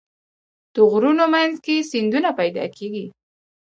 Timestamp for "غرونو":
0.91-1.25